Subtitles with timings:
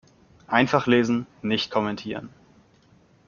[0.47, 2.29] Einfach lesen, nicht kommentieren.